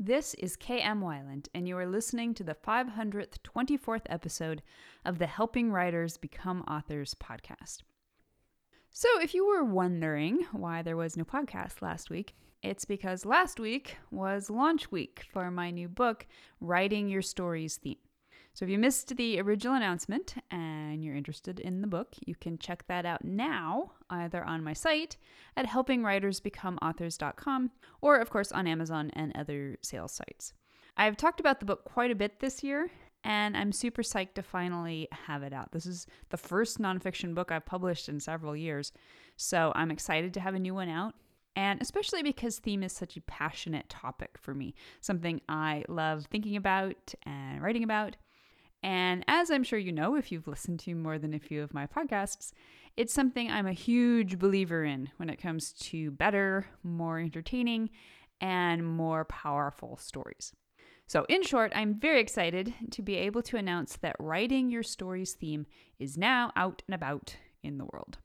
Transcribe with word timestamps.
This 0.00 0.34
is 0.34 0.56
KM 0.56 1.00
Weiland, 1.00 1.48
and 1.52 1.66
you 1.66 1.76
are 1.76 1.84
listening 1.84 2.32
to 2.34 2.44
the 2.44 2.54
524th 2.54 4.06
episode 4.06 4.62
of 5.04 5.18
the 5.18 5.26
Helping 5.26 5.72
Writers 5.72 6.16
Become 6.16 6.62
Authors 6.68 7.16
podcast. 7.16 7.78
So, 8.92 9.08
if 9.20 9.34
you 9.34 9.44
were 9.44 9.64
wondering 9.64 10.46
why 10.52 10.82
there 10.82 10.96
was 10.96 11.16
no 11.16 11.24
podcast 11.24 11.82
last 11.82 12.10
week, 12.10 12.36
it's 12.62 12.84
because 12.84 13.26
last 13.26 13.58
week 13.58 13.96
was 14.12 14.50
launch 14.50 14.92
week 14.92 15.26
for 15.32 15.50
my 15.50 15.72
new 15.72 15.88
book, 15.88 16.28
Writing 16.60 17.08
Your 17.08 17.22
Stories 17.22 17.76
Theme. 17.76 17.96
So, 18.58 18.64
if 18.64 18.70
you 18.72 18.78
missed 18.80 19.16
the 19.16 19.38
original 19.38 19.76
announcement 19.76 20.34
and 20.50 21.04
you're 21.04 21.14
interested 21.14 21.60
in 21.60 21.80
the 21.80 21.86
book, 21.86 22.16
you 22.26 22.34
can 22.34 22.58
check 22.58 22.84
that 22.88 23.06
out 23.06 23.24
now, 23.24 23.92
either 24.10 24.42
on 24.42 24.64
my 24.64 24.72
site 24.72 25.16
at 25.56 25.66
helpingwritersbecomeauthors.com 25.66 27.70
or, 28.00 28.16
of 28.16 28.30
course, 28.30 28.50
on 28.50 28.66
Amazon 28.66 29.12
and 29.14 29.30
other 29.36 29.78
sales 29.82 30.10
sites. 30.10 30.54
I've 30.96 31.16
talked 31.16 31.38
about 31.38 31.60
the 31.60 31.66
book 31.66 31.84
quite 31.84 32.10
a 32.10 32.16
bit 32.16 32.40
this 32.40 32.64
year, 32.64 32.90
and 33.22 33.56
I'm 33.56 33.70
super 33.70 34.02
psyched 34.02 34.34
to 34.34 34.42
finally 34.42 35.06
have 35.12 35.44
it 35.44 35.52
out. 35.52 35.70
This 35.70 35.86
is 35.86 36.08
the 36.30 36.36
first 36.36 36.80
nonfiction 36.80 37.36
book 37.36 37.52
I've 37.52 37.64
published 37.64 38.08
in 38.08 38.18
several 38.18 38.56
years, 38.56 38.90
so 39.36 39.70
I'm 39.76 39.92
excited 39.92 40.34
to 40.34 40.40
have 40.40 40.56
a 40.56 40.58
new 40.58 40.74
one 40.74 40.88
out. 40.88 41.14
And 41.54 41.80
especially 41.80 42.24
because 42.24 42.58
theme 42.58 42.82
is 42.82 42.92
such 42.92 43.16
a 43.16 43.20
passionate 43.20 43.88
topic 43.88 44.36
for 44.36 44.52
me, 44.52 44.74
something 45.00 45.42
I 45.48 45.84
love 45.88 46.26
thinking 46.26 46.56
about 46.56 47.14
and 47.24 47.62
writing 47.62 47.84
about. 47.84 48.16
And 48.82 49.24
as 49.26 49.50
I'm 49.50 49.64
sure 49.64 49.78
you 49.78 49.92
know, 49.92 50.14
if 50.14 50.30
you've 50.30 50.46
listened 50.46 50.80
to 50.80 50.94
more 50.94 51.18
than 51.18 51.34
a 51.34 51.38
few 51.38 51.62
of 51.62 51.74
my 51.74 51.86
podcasts, 51.86 52.52
it's 52.96 53.12
something 53.12 53.50
I'm 53.50 53.66
a 53.66 53.72
huge 53.72 54.38
believer 54.38 54.84
in 54.84 55.10
when 55.16 55.30
it 55.30 55.40
comes 55.40 55.72
to 55.72 56.10
better, 56.10 56.66
more 56.82 57.18
entertaining, 57.18 57.90
and 58.40 58.86
more 58.86 59.24
powerful 59.24 59.96
stories. 59.96 60.52
So, 61.06 61.24
in 61.28 61.42
short, 61.42 61.72
I'm 61.74 61.98
very 61.98 62.20
excited 62.20 62.74
to 62.90 63.02
be 63.02 63.16
able 63.16 63.42
to 63.42 63.56
announce 63.56 63.96
that 63.96 64.16
Writing 64.18 64.68
Your 64.68 64.82
Stories 64.82 65.32
theme 65.32 65.66
is 65.98 66.18
now 66.18 66.52
out 66.54 66.82
and 66.86 66.94
about 66.94 67.36
in 67.62 67.78
the 67.78 67.86
world. 67.86 68.18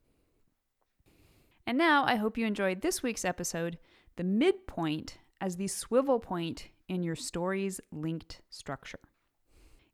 And 1.65 1.77
now 1.77 2.03
I 2.03 2.15
hope 2.15 2.37
you 2.37 2.45
enjoyed 2.45 2.81
this 2.81 3.01
week's 3.01 3.23
episode, 3.23 3.77
the 4.17 4.23
midpoint 4.23 5.17
as 5.39 5.55
the 5.55 5.67
swivel 5.67 6.19
point 6.19 6.67
in 6.89 7.03
your 7.03 7.15
story's 7.15 7.79
linked 7.91 8.41
structure. 8.49 8.99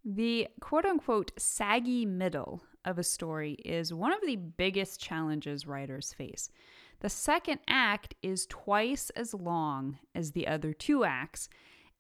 The 0.06 0.48
quote 0.62 0.86
unquote 0.86 1.32
saggy 1.38 2.06
middle 2.06 2.64
of 2.86 2.98
a 2.98 3.04
story 3.04 3.54
is 3.66 3.94
one 3.94 4.14
of 4.14 4.22
the 4.26 4.38
biggest 4.38 5.00
challenges 5.00 5.68
writers 5.68 6.14
face. 6.14 6.50
The 7.02 7.10
second 7.10 7.60
act 7.68 8.16
is 8.22 8.46
twice 8.46 9.10
as 9.12 9.34
long 9.34 10.00
as 10.16 10.32
the 10.32 10.48
other 10.48 10.74
two 10.74 11.04
acts, 11.04 11.50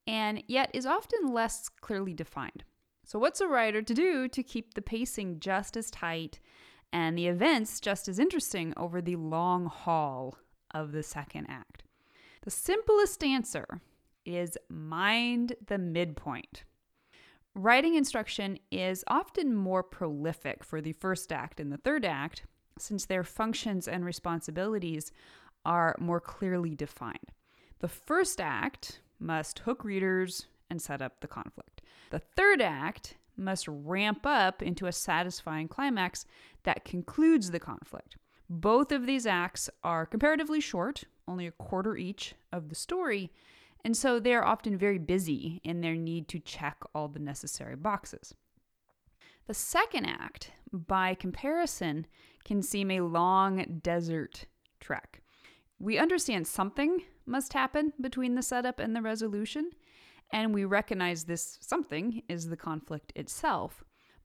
and 0.08 0.44
yet 0.48 0.70
is 0.74 0.86
often 0.86 1.34
less 1.34 1.70
clearly 1.70 2.14
defined. 2.14 2.64
So, 3.06 3.20
what's 3.20 3.42
a 3.42 3.48
writer 3.48 3.82
to 3.82 3.94
do 3.94 4.28
to 4.28 4.44
keep 4.44 4.74
the 4.74 4.82
pacing 4.82 5.40
just 5.40 5.76
as 5.76 5.90
tight 5.90 6.40
and 6.92 7.18
the 7.18 7.28
events 7.28 7.80
just 7.80 8.08
as 8.08 8.20
interesting 8.20 8.74
over 8.78 9.02
the 9.02 9.16
long 9.16 9.66
haul 9.66 10.38
of 10.72 10.92
the 10.92 11.04
second 11.04 11.48
act? 11.50 11.84
The 12.44 12.52
simplest 12.52 13.24
answer 13.24 13.82
is 14.26 14.58
mind 14.70 15.56
the 15.68 15.78
midpoint. 15.78 16.64
Writing 17.62 17.96
instruction 17.96 18.58
is 18.72 19.04
often 19.08 19.54
more 19.54 19.84
prolific 19.84 20.64
for 20.64 20.80
the 20.80 20.94
first 20.94 21.30
act 21.30 21.60
and 21.60 21.74
the 21.74 21.78
third 21.78 22.06
act, 22.06 22.44
since 22.78 23.06
their 23.06 23.26
functions 23.26 23.86
and 23.86 24.06
responsibilities 24.06 25.12
are 25.66 25.94
more 26.00 26.22
clearly 26.22 26.74
defined. 26.74 27.34
The 27.80 27.90
first 27.90 28.40
act 28.40 29.02
must 29.20 29.60
hook 29.60 29.84
readers 29.84 30.48
and 30.70 30.82
set 30.82 31.02
up 31.02 31.20
the 31.20 31.28
conflict. 31.28 31.82
The 32.12 32.20
third 32.20 32.62
act 32.62 33.16
must 33.36 33.68
ramp 33.68 34.26
up 34.26 34.64
into 34.64 34.86
a 34.86 34.94
satisfying 34.94 35.68
climax 35.68 36.26
that 36.64 36.86
concludes 36.86 37.52
the 37.52 37.60
conflict. 37.60 38.16
Both 38.50 38.94
of 38.94 39.06
these 39.06 39.26
acts 39.26 39.70
are 39.84 40.06
comparatively 40.06 40.62
short, 40.62 41.04
only 41.28 41.46
a 41.46 41.52
quarter 41.52 41.98
each 41.98 42.36
of 42.54 42.70
the 42.70 42.76
story, 42.76 43.34
and 43.84 43.96
so 43.96 44.20
they 44.20 44.34
are 44.34 44.46
often 44.46 44.78
very 44.78 44.98
busy 44.98 45.62
in 45.64 45.82
their 45.82 45.96
need 45.96 46.28
to 46.30 46.40
check 46.40 46.78
all 46.94 47.08
the 47.08 47.20
necessary 47.20 47.76
boxes. 47.76 48.34
The 49.48 49.54
second 49.54 50.06
act, 50.06 50.52
by 50.72 51.16
comparison, 51.16 52.06
can 52.44 52.62
seem 52.62 52.92
a 52.92 53.02
long 53.02 53.80
desert 53.82 54.46
trek. 54.80 55.22
We 55.80 55.98
understand 55.98 56.46
something 56.46 57.04
must 57.26 57.54
happen 57.54 57.94
between 58.00 58.36
the 58.36 58.42
setup 58.42 58.80
and 58.80 58.96
the 58.96 59.02
resolution, 59.02 59.72
and 60.32 60.54
we 60.54 60.66
recognize 60.66 61.24
this 61.24 61.58
something 61.62 62.22
is 62.28 62.50
the 62.50 62.58
conflict 62.58 63.14
itself. 63.16 63.84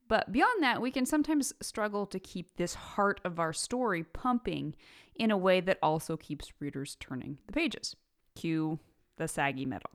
But 0.08 0.32
beyond 0.32 0.62
that, 0.62 0.82
we 0.82 0.90
can 0.90 1.06
sometimes 1.06 1.54
struggle 1.62 2.06
to 2.06 2.18
keep 2.18 2.56
this 2.56 2.74
heart 2.74 3.20
of 3.24 3.38
our 3.38 3.52
story 3.52 4.02
pumping 4.02 4.74
in 5.14 5.30
a 5.30 5.38
way 5.38 5.60
that 5.60 5.78
also 5.82 6.16
keeps 6.16 6.52
readers 6.60 6.96
turning 7.00 7.38
the 7.46 7.52
pages. 7.52 7.96
Cue 8.34 8.78
the 9.16 9.28
saggy 9.28 9.66
middle. 9.66 9.90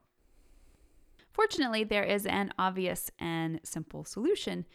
Fortunately, 1.31 1.83
there 1.83 2.03
is 2.03 2.25
an 2.25 2.51
obvious 2.57 3.11
and 3.19 3.59
simple 3.63 4.03
solution, 4.03 4.65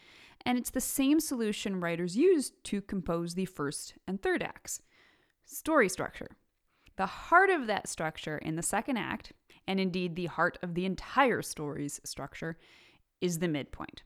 and 0.45 0.57
it's 0.57 0.71
the 0.71 0.81
same 0.81 1.19
solution 1.19 1.79
writers 1.79 2.17
use 2.17 2.51
to 2.63 2.81
compose 2.81 3.35
the 3.35 3.45
first 3.45 3.95
and 4.07 4.21
third 4.21 4.41
acts 4.41 4.81
story 5.45 5.87
structure. 5.87 6.29
The 6.97 7.05
heart 7.05 7.49
of 7.49 7.67
that 7.67 7.87
structure 7.87 8.37
in 8.37 8.55
the 8.55 8.63
second 8.63 8.97
act, 8.97 9.33
and 9.67 9.79
indeed 9.79 10.15
the 10.15 10.25
heart 10.25 10.57
of 10.63 10.73
the 10.73 10.85
entire 10.85 11.41
story's 11.41 11.99
structure, 12.03 12.57
is 13.21 13.39
the 13.39 13.47
midpoint. 13.47 14.03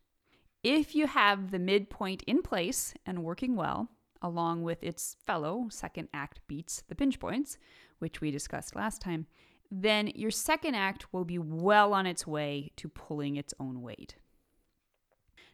If 0.64 0.96
you 0.96 1.08
have 1.08 1.52
the 1.52 1.60
midpoint 1.60 2.24
in 2.24 2.42
place 2.42 2.94
and 3.06 3.24
working 3.24 3.56
well, 3.56 3.90
along 4.22 4.64
with 4.64 4.84
its 4.84 5.16
fellow 5.26 5.68
second 5.70 6.10
act 6.14 6.42
beats, 6.48 6.84
the 6.90 6.96
pinch 6.96 7.20
points, 7.20 7.58
which 8.00 8.20
we 8.20 8.32
discussed 8.32 8.76
last 8.76 9.02
time, 9.02 9.28
then 9.72 10.08
your 10.16 10.32
second 10.32 10.76
act 10.76 11.14
will 11.14 11.26
be 11.26 11.38
well 11.38 11.94
on 11.94 12.06
its 12.06 12.26
way 12.26 12.72
to 12.78 12.90
pulling 12.90 13.36
its 13.36 13.54
own 13.60 13.82
weight. 13.82 14.16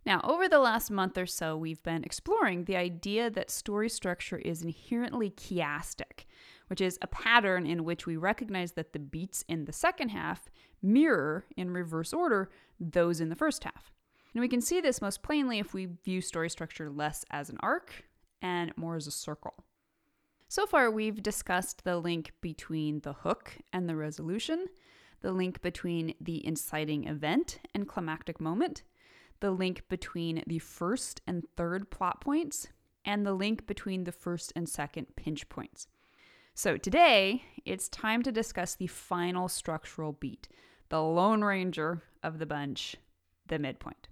Now, 0.05 0.21
over 0.23 0.47
the 0.47 0.59
last 0.59 0.91
month 0.91 1.17
or 1.17 1.25
so, 1.25 1.57
we've 1.57 1.81
been 1.81 2.03
exploring 2.03 2.65
the 2.65 2.75
idea 2.75 3.29
that 3.31 3.49
story 3.49 3.89
structure 3.89 4.37
is 4.37 4.61
inherently 4.61 5.31
chiastic, 5.31 6.25
which 6.67 6.79
is 6.79 6.99
a 7.01 7.07
pattern 7.07 7.65
in 7.65 7.83
which 7.83 8.05
we 8.05 8.15
recognize 8.15 8.73
that 8.73 8.93
the 8.93 8.99
beats 8.99 9.43
in 9.47 9.65
the 9.65 9.73
second 9.73 10.09
half 10.09 10.47
mirror, 10.81 11.45
in 11.57 11.71
reverse 11.71 12.13
order, 12.13 12.51
those 12.79 13.19
in 13.19 13.29
the 13.29 13.35
first 13.35 13.63
half. 13.63 13.91
And 14.35 14.41
we 14.41 14.47
can 14.47 14.61
see 14.61 14.79
this 14.79 15.01
most 15.01 15.23
plainly 15.23 15.57
if 15.57 15.73
we 15.73 15.87
view 16.03 16.21
story 16.21 16.49
structure 16.49 16.89
less 16.89 17.25
as 17.31 17.49
an 17.49 17.57
arc 17.61 18.05
and 18.41 18.73
more 18.77 18.95
as 18.95 19.07
a 19.07 19.11
circle. 19.11 19.55
So 20.47 20.65
far, 20.65 20.91
we've 20.91 21.23
discussed 21.23 21.83
the 21.83 21.97
link 21.97 22.31
between 22.41 22.99
the 23.01 23.13
hook 23.13 23.57
and 23.73 23.89
the 23.89 23.95
resolution, 23.95 24.67
the 25.21 25.31
link 25.31 25.61
between 25.61 26.13
the 26.21 26.45
inciting 26.45 27.07
event 27.07 27.59
and 27.73 27.87
climactic 27.87 28.39
moment, 28.39 28.83
the 29.39 29.51
link 29.51 29.83
between 29.89 30.43
the 30.45 30.59
first 30.59 31.21
and 31.25 31.43
third 31.57 31.89
plot 31.89 32.21
points, 32.21 32.67
and 33.03 33.25
the 33.25 33.33
link 33.33 33.67
between 33.67 34.03
the 34.03 34.11
first 34.11 34.53
and 34.55 34.69
second 34.69 35.07
pinch 35.15 35.49
points. 35.49 35.87
So 36.53 36.77
today, 36.77 37.43
it's 37.65 37.89
time 37.89 38.21
to 38.23 38.31
discuss 38.31 38.75
the 38.75 38.87
final 38.87 39.47
structural 39.47 40.13
beat, 40.13 40.47
the 40.89 41.01
Lone 41.01 41.43
Ranger 41.43 42.03
of 42.23 42.39
the 42.39 42.45
bunch, 42.45 42.95
the 43.47 43.59
midpoint. 43.59 44.07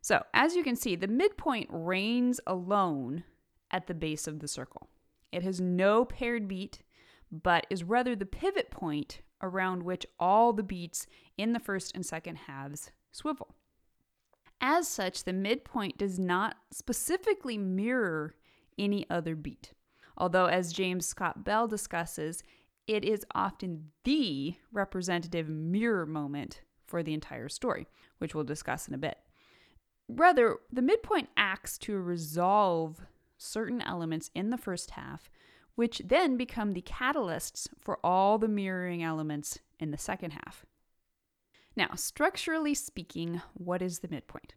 So, 0.00 0.22
as 0.32 0.54
you 0.54 0.62
can 0.62 0.76
see, 0.76 0.94
the 0.94 1.08
midpoint 1.08 1.68
reigns 1.72 2.40
alone 2.46 3.24
at 3.70 3.88
the 3.88 3.94
base 3.94 4.28
of 4.28 4.38
the 4.38 4.46
circle. 4.46 4.88
It 5.32 5.42
has 5.42 5.60
no 5.60 6.04
paired 6.04 6.48
beat, 6.48 6.82
but 7.30 7.66
is 7.70 7.84
rather 7.84 8.14
the 8.14 8.26
pivot 8.26 8.70
point 8.70 9.20
around 9.42 9.82
which 9.82 10.06
all 10.18 10.52
the 10.52 10.62
beats 10.62 11.06
in 11.36 11.52
the 11.52 11.60
first 11.60 11.94
and 11.94 12.04
second 12.04 12.36
halves 12.36 12.90
swivel. 13.12 13.54
As 14.60 14.88
such, 14.88 15.24
the 15.24 15.32
midpoint 15.32 15.98
does 15.98 16.18
not 16.18 16.56
specifically 16.70 17.58
mirror 17.58 18.34
any 18.78 19.08
other 19.10 19.36
beat. 19.36 19.72
Although, 20.16 20.46
as 20.46 20.72
James 20.72 21.06
Scott 21.06 21.44
Bell 21.44 21.68
discusses, 21.68 22.42
it 22.86 23.04
is 23.04 23.26
often 23.34 23.90
the 24.04 24.56
representative 24.72 25.48
mirror 25.48 26.06
moment 26.06 26.62
for 26.86 27.02
the 27.02 27.12
entire 27.12 27.48
story, 27.48 27.86
which 28.18 28.34
we'll 28.34 28.44
discuss 28.44 28.88
in 28.88 28.94
a 28.94 28.98
bit. 28.98 29.18
Rather, 30.08 30.56
the 30.72 30.82
midpoint 30.82 31.28
acts 31.36 31.76
to 31.78 31.98
resolve 31.98 33.00
certain 33.38 33.82
elements 33.82 34.30
in 34.34 34.50
the 34.50 34.58
first 34.58 34.92
half, 34.92 35.30
which 35.74 36.02
then 36.04 36.36
become 36.36 36.72
the 36.72 36.82
catalysts 36.82 37.68
for 37.78 37.98
all 38.04 38.38
the 38.38 38.48
mirroring 38.48 39.02
elements 39.02 39.58
in 39.78 39.90
the 39.90 39.98
second 39.98 40.32
half. 40.32 40.64
Now, 41.76 41.90
structurally 41.94 42.74
speaking, 42.74 43.42
what 43.54 43.82
is 43.82 43.98
the 43.98 44.08
midpoint? 44.08 44.54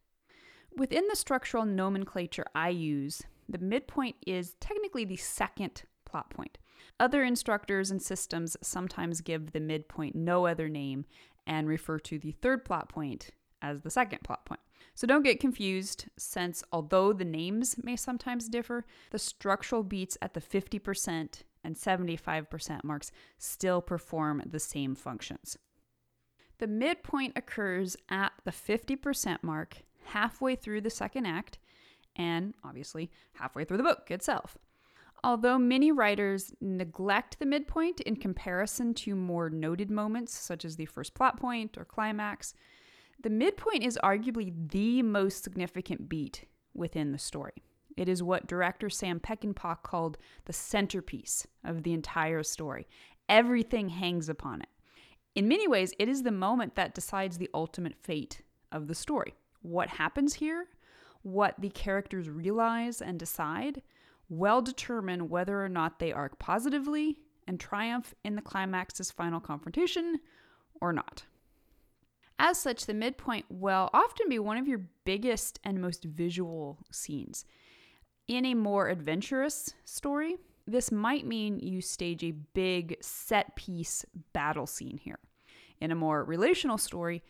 Within 0.76 1.08
the 1.10 1.16
structural 1.16 1.66
nomenclature 1.66 2.46
I 2.56 2.70
use, 2.70 3.22
the 3.50 3.58
midpoint 3.58 4.16
is 4.26 4.56
technically 4.62 5.04
the 5.04 5.18
second 5.18 5.84
plot 6.06 6.30
point. 6.30 6.58
Other 7.00 7.24
instructors 7.24 7.92
and 7.92 8.02
systems 8.02 8.56
sometimes 8.62 9.22
give 9.22 9.52
the 9.52 9.60
midpoint 9.60 10.16
no 10.16 10.46
other 10.46 10.70
name, 10.70 11.06
and 11.50 11.68
refer 11.68 11.98
to 12.00 12.20
the 12.20 12.32
third 12.32 12.64
plot 12.64 12.90
point 12.90 13.32
as 13.62 13.82
the 13.82 13.90
second 13.90 14.20
plot 14.24 14.46
point. 14.46 14.60
So 14.96 15.08
don't 15.08 15.24
get 15.24 15.40
confused, 15.40 16.06
since 16.18 16.64
although 16.72 17.14
the 17.14 17.26
names 17.26 17.76
may 17.84 17.96
sometimes 17.96 18.50
differ, 18.50 18.86
the 19.12 19.20
structural 19.20 19.84
beats 19.84 20.18
at 20.22 20.34
the 20.34 20.42
50% 20.42 21.44
and 21.64 21.76
75% 21.76 22.84
marks 22.84 23.12
still 23.38 23.82
perform 23.82 24.42
the 24.46 24.60
same 24.60 24.96
functions. 24.96 25.58
The 26.60 26.68
midpoint 26.68 27.34
occurs 27.38 27.96
at 28.10 28.34
the 28.44 28.52
50% 28.52 29.44
mark, 29.44 29.84
halfway 30.06 30.56
through 30.56 30.82
the 30.82 30.90
second 30.90 31.26
act, 31.26 31.60
and 32.16 32.54
obviously 32.64 33.12
halfway 33.34 33.64
through 33.64 33.78
the 33.78 33.84
book 33.84 34.12
itself. 34.12 34.58
Although 35.24 35.58
many 35.58 35.92
writers 35.92 36.54
neglect 36.62 37.40
the 37.40 37.46
midpoint 37.46 38.00
in 38.02 38.16
comparison 38.16 38.94
to 38.96 39.16
more 39.16 39.50
noted 39.50 39.92
moments, 39.92 40.38
such 40.38 40.64
as 40.64 40.76
the 40.76 40.86
first 40.86 41.14
plot 41.14 41.38
point 41.38 41.78
or 41.78 41.86
climax, 41.86 42.54
the 43.22 43.30
midpoint 43.30 43.84
is 43.84 44.00
arguably 44.04 44.54
the 44.70 45.02
most 45.02 45.44
significant 45.44 46.08
beat 46.08 46.46
within 46.74 47.12
the 47.12 47.18
story. 47.18 47.64
It 47.98 48.08
is 48.08 48.24
what 48.24 48.48
director 48.48 48.90
Sam 48.90 49.20
Peckinpah 49.20 49.84
called 49.84 50.18
the 50.46 50.54
centerpiece 50.54 51.46
of 51.66 51.84
the 51.84 51.94
entire 51.94 52.44
story. 52.44 52.88
Everything 53.28 53.90
hangs 53.90 54.30
upon 54.30 54.62
it. 54.62 54.70
In 55.36 55.48
many 55.48 55.68
ways, 55.68 55.94
it 56.00 56.08
is 56.08 56.24
the 56.24 56.32
moment 56.32 56.76
that 56.76 56.96
decides 56.96 57.38
the 57.38 57.50
ultimate 57.54 57.96
fate 57.96 58.42
of 58.72 58.88
the 58.88 58.96
story. 58.96 59.36
What 59.62 59.90
happens 59.90 60.36
here, 60.36 60.68
what 61.22 61.56
the 61.60 61.70
characters 61.70 62.30
realize 62.30 63.02
and 63.02 63.20
decide, 63.20 63.82
well 64.30 64.62
determine 64.62 65.28
whether 65.28 65.64
or 65.64 65.70
not 65.70 66.00
they 66.00 66.14
arc 66.14 66.40
positively 66.40 67.18
and 67.48 67.60
triumph 67.60 68.14
in 68.24 68.36
the 68.36 68.42
climax's 68.42 69.12
final 69.12 69.40
confrontation 69.40 70.20
or 70.80 70.94
not. 70.94 71.26
As 72.42 72.58
such, 72.58 72.86
the 72.86 72.94
midpoint 72.94 73.46
will 73.50 73.90
often 73.94 74.30
be 74.30 74.40
one 74.40 74.58
of 74.58 74.68
your 74.68 74.82
biggest 75.04 75.60
and 75.66 75.82
most 75.82 76.06
visual 76.06 76.80
scenes. 76.90 77.44
In 78.30 78.46
a 78.46 78.54
more 78.54 78.88
adventurous 78.88 79.74
story, 79.84 80.38
this 80.66 80.90
might 80.90 81.28
mean 81.28 81.60
you 81.60 81.82
stage 81.82 82.24
a 82.24 82.32
big 82.32 82.96
set 83.02 83.58
piece 83.58 84.06
battle 84.32 84.68
scene 84.68 84.98
here. 84.98 85.20
In 85.82 85.92
a 85.92 85.96
more 85.96 86.24
relational 86.24 86.78
story, 86.78 87.24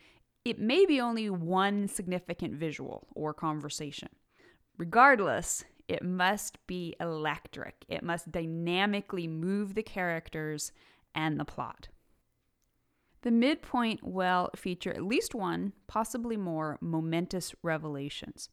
it 0.46 0.60
may 0.60 0.86
be 0.86 1.02
only 1.02 1.30
one 1.30 1.88
significant 1.88 2.54
visual 2.54 3.08
or 3.16 3.34
conversation. 3.34 4.10
Regardless, 4.78 5.64
it 5.88 6.04
must 6.04 6.66
be 6.68 6.96
electric. 7.00 7.84
It 7.88 8.04
must 8.04 8.32
dynamically 8.32 9.28
move 9.28 9.74
the 9.74 9.84
characters 9.84 10.72
and 11.16 11.40
the 11.40 11.46
plot. 11.46 11.88
The 13.22 13.32
midpoint 13.32 14.02
will 14.02 14.50
feature 14.56 14.92
at 14.92 15.04
least 15.04 15.36
one, 15.36 15.74
possibly 15.88 16.38
more, 16.38 16.78
momentous 16.82 17.54
revelations. 17.62 18.50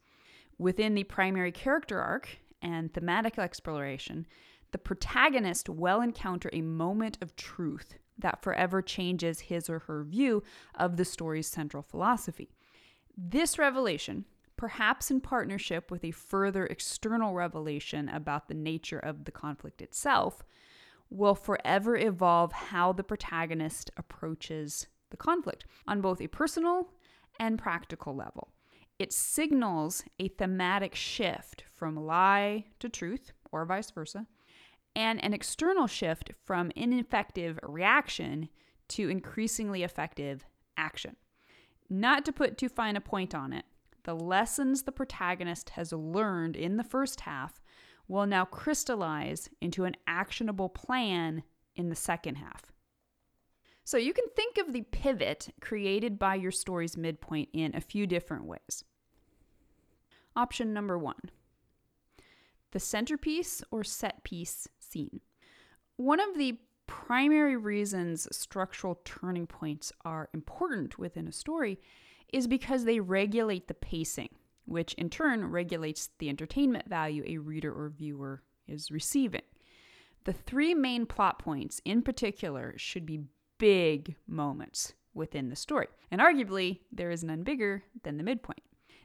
Within 0.58 0.94
the 0.94 1.04
primary 1.04 1.52
character 1.52 2.00
arc 2.00 2.38
and 2.60 2.92
thematic 2.92 3.38
exploration, 3.38 4.26
the 4.72 4.78
protagonist 4.78 5.68
will 5.68 6.00
encounter 6.00 6.50
a 6.52 6.62
moment 6.62 7.18
of 7.20 7.36
truth 7.36 7.94
that 8.18 8.42
forever 8.42 8.82
changes 8.82 9.40
his 9.40 9.68
or 9.70 9.80
her 9.80 10.02
view 10.02 10.42
of 10.74 10.96
the 10.96 11.04
story's 11.04 11.46
central 11.46 11.82
philosophy. 11.82 12.50
This 13.16 13.58
revelation, 13.58 14.24
perhaps 14.56 15.10
in 15.10 15.20
partnership 15.20 15.90
with 15.90 16.02
a 16.02 16.10
further 16.10 16.66
external 16.66 17.34
revelation 17.34 18.08
about 18.08 18.48
the 18.48 18.54
nature 18.54 18.98
of 18.98 19.24
the 19.24 19.32
conflict 19.32 19.80
itself, 19.82 20.42
will 21.10 21.34
forever 21.34 21.96
evolve 21.96 22.52
how 22.52 22.92
the 22.92 23.04
protagonist 23.04 23.90
approaches 23.96 24.86
the 25.10 25.16
conflict 25.16 25.64
on 25.86 26.00
both 26.00 26.20
a 26.20 26.26
personal 26.26 26.92
and 27.38 27.58
practical 27.58 28.14
level. 28.14 28.52
It 28.98 29.12
signals 29.12 30.04
a 30.18 30.28
thematic 30.28 30.94
shift 30.94 31.64
from 31.72 31.96
lie 31.96 32.64
to 32.80 32.88
truth, 32.88 33.32
or 33.52 33.64
vice 33.64 33.90
versa, 33.90 34.26
and 34.94 35.22
an 35.22 35.34
external 35.34 35.86
shift 35.86 36.32
from 36.44 36.72
ineffective 36.74 37.58
reaction 37.62 38.48
to 38.88 39.10
increasingly 39.10 39.82
effective 39.82 40.46
action. 40.76 41.16
Not 41.90 42.24
to 42.24 42.32
put 42.32 42.56
too 42.56 42.68
fine 42.68 42.96
a 42.96 43.00
point 43.00 43.34
on 43.34 43.52
it, 43.52 43.66
the 44.04 44.14
lessons 44.14 44.82
the 44.82 44.92
protagonist 44.92 45.70
has 45.70 45.92
learned 45.92 46.56
in 46.56 46.76
the 46.76 46.84
first 46.84 47.20
half 47.20 47.60
will 48.08 48.26
now 48.26 48.44
crystallize 48.44 49.48
into 49.60 49.84
an 49.84 49.96
actionable 50.06 50.68
plan 50.68 51.42
in 51.74 51.88
the 51.88 51.96
second 51.96 52.36
half. 52.36 52.72
So 53.84 53.98
you 53.98 54.12
can 54.12 54.24
think 54.34 54.58
of 54.58 54.72
the 54.72 54.82
pivot 54.82 55.54
created 55.60 56.18
by 56.18 56.34
your 56.34 56.50
story's 56.50 56.96
midpoint 56.96 57.50
in 57.52 57.74
a 57.74 57.80
few 57.80 58.06
different 58.06 58.44
ways. 58.44 58.84
Option 60.34 60.72
number 60.72 60.98
one 60.98 61.30
the 62.72 62.80
centerpiece 62.80 63.62
or 63.70 63.82
set 63.82 64.22
piece 64.22 64.68
scene. 64.78 65.20
One 65.96 66.20
of 66.20 66.36
the 66.36 66.58
primary 66.86 67.56
reasons 67.56 68.28
structural 68.36 69.00
turning 69.04 69.46
points 69.46 69.92
are 70.04 70.28
important 70.34 70.98
within 70.98 71.26
a 71.26 71.32
story 71.32 71.80
is 72.32 72.46
because 72.46 72.84
they 72.84 73.00
regulate 73.00 73.68
the 73.68 73.74
pacing 73.74 74.28
which 74.66 74.94
in 74.94 75.10
turn 75.10 75.44
regulates 75.46 76.10
the 76.18 76.28
entertainment 76.28 76.88
value 76.88 77.22
a 77.26 77.38
reader 77.38 77.72
or 77.72 77.88
viewer 77.88 78.42
is 78.66 78.90
receiving. 78.90 79.42
The 80.24 80.32
three 80.32 80.74
main 80.74 81.06
plot 81.06 81.38
points 81.38 81.80
in 81.84 82.02
particular 82.02 82.74
should 82.76 83.06
be 83.06 83.24
big 83.58 84.16
moments 84.26 84.94
within 85.14 85.48
the 85.48 85.56
story, 85.56 85.86
and 86.10 86.20
arguably, 86.20 86.80
there 86.92 87.10
is 87.10 87.24
none 87.24 87.42
bigger 87.42 87.82
than 88.02 88.16
the 88.16 88.24
midpoint. 88.24 88.62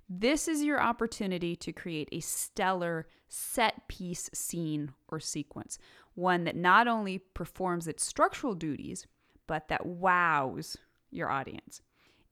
This 0.09 0.49
is 0.49 0.61
your 0.61 0.81
opportunity 0.81 1.55
to 1.55 1.71
create 1.71 2.09
a 2.11 2.19
stellar 2.19 3.07
set 3.29 3.87
piece 3.87 4.29
scene 4.33 4.91
or 5.07 5.21
sequence, 5.21 5.77
one 6.15 6.43
that 6.43 6.57
not 6.57 6.87
only 6.87 7.19
performs 7.19 7.87
its 7.87 8.03
structural 8.03 8.53
duties, 8.53 9.07
but 9.47 9.69
that 9.69 9.85
wows 9.85 10.75
your 11.11 11.29
audience. 11.29 11.81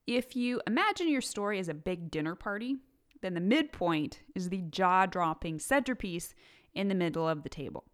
If 0.07 0.35
you 0.35 0.61
imagine 0.67 1.07
your 1.07 1.21
story 1.21 1.57
as 1.59 1.69
a 1.69 1.73
big 1.73 2.11
dinner 2.11 2.35
party, 2.35 2.77
then 3.21 3.33
the 3.33 3.41
midpoint 3.41 4.21
is 4.35 4.49
the 4.49 4.61
jaw 4.69 5.05
dropping 5.05 5.59
centerpiece 5.59 6.33
in 6.73 6.87
the 6.87 6.95
middle 6.95 7.27
of 7.27 7.43
the 7.43 7.49
table. 7.49 7.85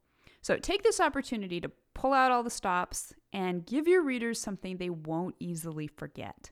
So 0.41 0.57
take 0.57 0.83
this 0.83 0.99
opportunity 0.99 1.59
to 1.61 1.71
pull 1.93 2.13
out 2.13 2.31
all 2.31 2.43
the 2.43 2.49
stops 2.49 3.13
and 3.33 3.65
give 3.65 3.87
your 3.87 4.03
readers 4.03 4.39
something 4.39 4.77
they 4.77 4.89
won't 4.89 5.35
easily 5.39 5.87
forget. 5.87 6.51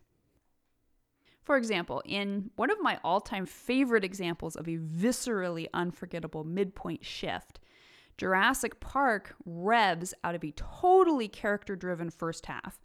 For 1.43 1.57
example, 1.57 2.01
in 2.05 2.49
one 2.55 2.71
of 2.71 2.81
my 2.81 2.99
all 3.03 3.21
time 3.21 3.45
favorite 3.45 4.03
examples 4.03 4.55
of 4.55 4.67
a 4.67 4.77
viscerally 4.77 5.67
unforgettable 5.73 6.43
midpoint 6.43 7.05
shift, 7.05 7.59
Jurassic 8.17 8.79
Park 8.79 9.35
revs 9.45 10.13
out 10.23 10.35
of 10.35 10.43
a 10.43 10.51
totally 10.51 11.27
character 11.27 11.75
driven 11.75 12.09
first 12.09 12.45
half 12.45 12.79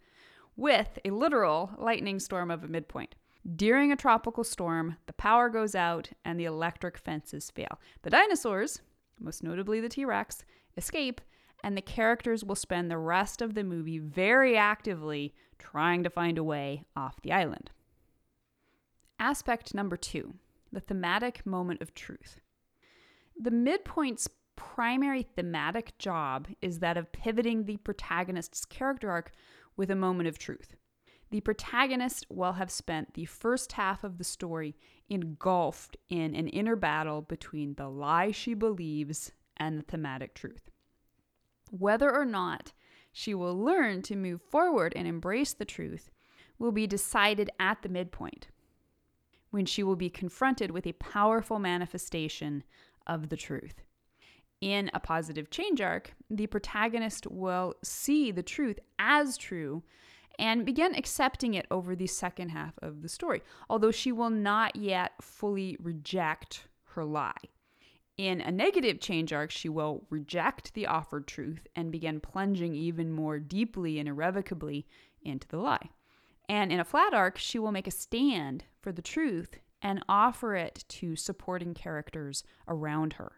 with 0.55 0.99
a 1.05 1.11
literal 1.11 1.71
lightning 1.77 2.19
storm 2.19 2.51
of 2.51 2.63
a 2.63 2.67
midpoint. 2.67 3.15
During 3.55 3.91
a 3.91 3.95
tropical 3.95 4.43
storm, 4.43 4.97
the 5.05 5.13
power 5.13 5.49
goes 5.49 5.73
out 5.73 6.11
and 6.25 6.39
the 6.39 6.45
electric 6.45 6.97
fences 6.97 7.49
fail. 7.49 7.79
The 8.01 8.09
dinosaurs, 8.09 8.81
most 9.19 9.43
notably 9.43 9.79
the 9.79 9.89
T 9.89 10.03
Rex, 10.03 10.43
escape, 10.75 11.21
and 11.63 11.75
the 11.75 11.81
characters 11.81 12.43
will 12.43 12.55
spend 12.55 12.91
the 12.91 12.97
rest 12.97 13.41
of 13.41 13.53
the 13.53 13.63
movie 13.63 13.97
very 13.97 14.57
actively 14.57 15.33
trying 15.57 16.03
to 16.03 16.09
find 16.09 16.37
a 16.37 16.43
way 16.43 16.83
off 16.95 17.21
the 17.21 17.31
island. 17.31 17.71
Aspect 19.19 19.73
number 19.73 19.97
two 19.97 20.35
the 20.71 20.79
thematic 20.79 21.45
moment 21.45 21.81
of 21.81 21.95
truth. 21.95 22.39
The 23.39 23.51
midpoint's 23.51 24.29
primary 24.55 25.23
thematic 25.23 25.97
job 25.97 26.47
is 26.61 26.79
that 26.79 26.97
of 26.97 27.11
pivoting 27.11 27.63
the 27.63 27.77
protagonist's 27.77 28.65
character 28.65 29.09
arc 29.09 29.31
with 29.75 29.89
a 29.89 29.95
moment 29.95 30.27
of 30.27 30.37
truth 30.37 30.75
the 31.31 31.41
protagonist 31.41 32.25
will 32.29 32.53
have 32.53 32.71
spent 32.71 33.13
the 33.13 33.25
first 33.25 33.73
half 33.73 34.03
of 34.03 34.17
the 34.17 34.23
story 34.23 34.75
engulfed 35.09 35.97
in 36.09 36.35
an 36.35 36.47
inner 36.47 36.75
battle 36.75 37.21
between 37.21 37.75
the 37.75 37.87
lie 37.87 38.31
she 38.31 38.53
believes 38.53 39.31
and 39.57 39.77
the 39.77 39.83
thematic 39.83 40.33
truth. 40.33 40.69
Whether 41.71 42.13
or 42.13 42.25
not 42.25 42.73
she 43.11 43.33
will 43.33 43.57
learn 43.57 44.01
to 44.03 44.15
move 44.15 44.41
forward 44.41 44.93
and 44.95 45.07
embrace 45.07 45.53
the 45.53 45.65
truth 45.65 46.09
will 46.57 46.71
be 46.71 46.87
decided 46.87 47.49
at 47.59 47.81
the 47.81 47.89
midpoint, 47.89 48.47
when 49.51 49.65
she 49.65 49.83
will 49.83 49.95
be 49.95 50.09
confronted 50.09 50.71
with 50.71 50.85
a 50.85 50.93
powerful 50.93 51.59
manifestation 51.59 52.63
of 53.07 53.29
the 53.29 53.37
truth. 53.37 53.81
In 54.61 54.91
a 54.93 54.99
positive 54.99 55.49
change 55.49 55.79
arc, 55.79 56.13
the 56.29 56.47
protagonist 56.47 57.25
will 57.27 57.75
see 57.83 58.31
the 58.31 58.43
truth 58.43 58.77
as 58.97 59.37
true 59.37 59.83
and 60.39 60.65
begin 60.65 60.95
accepting 60.95 61.53
it 61.53 61.67
over 61.69 61.95
the 61.95 62.07
second 62.07 62.49
half 62.49 62.79
of 62.81 63.01
the 63.01 63.09
story, 63.09 63.43
although 63.69 63.91
she 63.91 64.11
will 64.11 64.29
not 64.29 64.75
yet 64.75 65.11
fully 65.21 65.77
reject 65.81 66.67
her 66.95 67.03
lie. 67.03 67.33
In 68.17 68.41
a 68.41 68.51
negative 68.51 68.99
change 68.99 69.31
arc, 69.33 69.51
she 69.51 69.69
will 69.69 70.05
reject 70.09 70.73
the 70.73 70.87
offered 70.87 71.27
truth 71.27 71.67
and 71.75 71.91
begin 71.91 72.21
plunging 72.21 72.73
even 72.73 73.11
more 73.11 73.37
deeply 73.37 73.99
and 73.99 74.09
irrevocably 74.09 74.87
into 75.21 75.47
the 75.47 75.57
lie. 75.57 75.89
And 76.47 76.71
in 76.71 76.79
a 76.79 76.85
flat 76.85 77.13
arc, 77.13 77.37
she 77.37 77.59
will 77.59 77.71
make 77.71 77.87
a 77.87 77.91
stand 77.91 78.63
for 78.81 78.91
the 78.91 79.01
truth 79.01 79.59
and 79.81 80.03
offer 80.09 80.55
it 80.55 80.83
to 80.87 81.15
supporting 81.15 81.73
characters 81.73 82.43
around 82.67 83.13
her. 83.13 83.33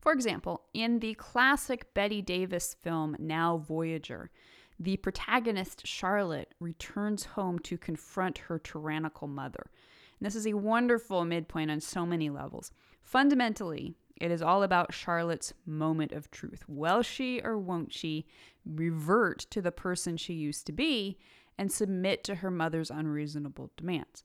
For 0.00 0.12
example, 0.12 0.64
in 0.74 1.00
the 1.00 1.14
classic 1.14 1.92
Bette 1.94 2.22
Davis 2.22 2.74
film 2.80 3.16
Now 3.18 3.58
Voyager, 3.58 4.30
the 4.78 4.96
protagonist, 4.98 5.86
Charlotte, 5.86 6.54
returns 6.60 7.24
home 7.24 7.58
to 7.60 7.76
confront 7.76 8.38
her 8.38 8.58
tyrannical 8.58 9.26
mother. 9.26 9.70
And 10.18 10.26
this 10.26 10.36
is 10.36 10.46
a 10.46 10.54
wonderful 10.54 11.24
midpoint 11.24 11.70
on 11.70 11.80
so 11.80 12.06
many 12.06 12.30
levels. 12.30 12.70
Fundamentally, 13.02 13.94
it 14.16 14.30
is 14.30 14.42
all 14.42 14.62
about 14.62 14.92
Charlotte's 14.92 15.52
moment 15.64 16.12
of 16.12 16.30
truth. 16.30 16.64
Will 16.68 17.02
she 17.02 17.40
or 17.42 17.56
won't 17.56 17.92
she 17.92 18.26
revert 18.64 19.46
to 19.50 19.62
the 19.62 19.72
person 19.72 20.16
she 20.16 20.34
used 20.34 20.66
to 20.66 20.72
be 20.72 21.18
and 21.56 21.70
submit 21.70 22.24
to 22.24 22.36
her 22.36 22.50
mother's 22.50 22.90
unreasonable 22.90 23.70
demands? 23.76 24.24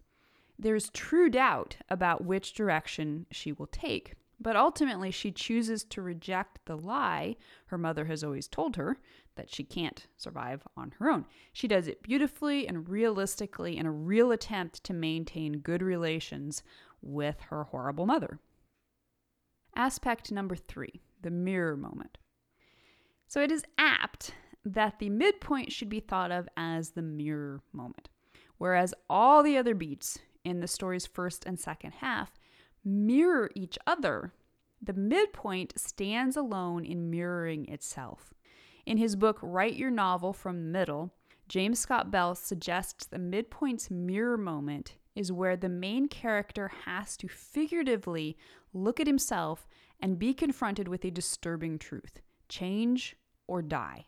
There's 0.57 0.89
true 0.89 1.29
doubt 1.29 1.77
about 1.89 2.23
which 2.23 2.53
direction 2.53 3.25
she 3.31 3.51
will 3.51 3.67
take, 3.67 4.13
but 4.39 4.55
ultimately 4.55 5.11
she 5.11 5.31
chooses 5.31 5.83
to 5.85 6.01
reject 6.01 6.59
the 6.65 6.77
lie 6.77 7.35
her 7.67 7.77
mother 7.77 8.05
has 8.05 8.23
always 8.23 8.47
told 8.47 8.75
her 8.75 8.97
that 9.35 9.53
she 9.53 9.63
can't 9.63 10.07
survive 10.17 10.63
on 10.77 10.93
her 10.99 11.09
own. 11.09 11.25
She 11.51 11.67
does 11.67 11.87
it 11.87 12.03
beautifully 12.03 12.67
and 12.67 12.87
realistically 12.87 13.77
in 13.77 13.85
a 13.85 13.91
real 13.91 14.31
attempt 14.31 14.83
to 14.85 14.93
maintain 14.93 15.59
good 15.59 15.81
relations 15.81 16.63
with 17.01 17.39
her 17.49 17.65
horrible 17.65 18.05
mother. 18.05 18.39
Aspect 19.75 20.31
number 20.31 20.55
three 20.55 21.01
the 21.21 21.31
mirror 21.31 21.77
moment. 21.77 22.17
So 23.27 23.41
it 23.41 23.51
is 23.51 23.63
apt 23.77 24.35
that 24.65 24.99
the 24.99 25.09
midpoint 25.09 25.71
should 25.71 25.89
be 25.89 25.99
thought 25.99 26.31
of 26.31 26.47
as 26.55 26.91
the 26.91 27.01
mirror 27.01 27.61
moment, 27.71 28.09
whereas 28.57 28.93
all 29.09 29.41
the 29.41 29.57
other 29.57 29.73
beats 29.73 30.19
in 30.43 30.59
the 30.59 30.67
story's 30.67 31.05
first 31.05 31.45
and 31.45 31.59
second 31.59 31.93
half 31.93 32.33
mirror 32.83 33.49
each 33.55 33.77
other. 33.87 34.33
The 34.81 34.93
midpoint 34.93 35.73
stands 35.77 36.35
alone 36.35 36.85
in 36.85 37.09
mirroring 37.09 37.67
itself. 37.69 38.33
In 38.85 38.97
his 38.97 39.15
book, 39.15 39.39
Write 39.41 39.75
Your 39.75 39.91
Novel 39.91 40.33
from 40.33 40.57
the 40.57 40.71
Middle, 40.79 41.13
James 41.47 41.79
Scott 41.79 42.11
Bell 42.11 42.35
suggests 42.35 43.05
the 43.05 43.19
midpoint's 43.19 43.89
mirror 43.89 44.37
moment 44.37 44.95
is 45.15 45.31
where 45.31 45.55
the 45.55 45.69
main 45.69 46.07
character 46.07 46.71
has 46.85 47.15
to 47.17 47.27
figuratively 47.27 48.37
look 48.73 48.99
at 48.99 49.07
himself 49.07 49.67
and 49.99 50.19
be 50.19 50.33
confronted 50.33 50.87
with 50.87 51.05
a 51.05 51.11
disturbing 51.11 51.79
truth 51.79 52.19
change 52.49 53.15
or 53.47 53.61
die. 53.61 54.05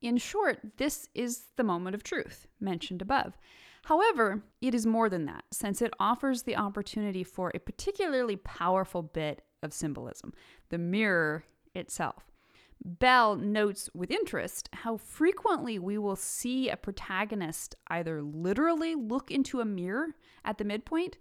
In 0.00 0.16
short, 0.18 0.58
this 0.76 1.08
is 1.14 1.46
the 1.56 1.64
moment 1.64 1.94
of 1.94 2.02
truth 2.02 2.46
mentioned 2.60 3.00
above. 3.00 3.38
However, 3.84 4.42
it 4.60 4.74
is 4.74 4.86
more 4.86 5.08
than 5.08 5.26
that, 5.26 5.44
since 5.50 5.80
it 5.80 5.94
offers 6.00 6.42
the 6.42 6.56
opportunity 6.56 7.22
for 7.22 7.52
a 7.54 7.60
particularly 7.60 8.36
powerful 8.36 9.02
bit 9.02 9.42
of 9.62 9.72
symbolism 9.72 10.32
the 10.70 10.78
mirror 10.78 11.44
itself. 11.74 12.33
Bell 12.82 13.36
notes 13.36 13.88
with 13.94 14.10
interest 14.10 14.68
how 14.72 14.96
frequently 14.96 15.78
we 15.78 15.98
will 15.98 16.16
see 16.16 16.68
a 16.68 16.76
protagonist 16.76 17.74
either 17.88 18.22
literally 18.22 18.94
look 18.94 19.30
into 19.30 19.60
a 19.60 19.64
mirror 19.64 20.08
at 20.44 20.58
the 20.58 20.64
midpoint 20.64 21.16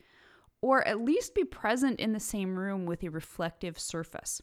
or 0.62 0.86
at 0.88 1.02
least 1.02 1.36
be 1.36 1.44
present 1.44 2.00
in 2.00 2.14
the 2.14 2.20
same 2.20 2.58
room 2.58 2.86
with 2.86 3.04
a 3.04 3.10
reflective 3.10 3.78
surface. 3.78 4.42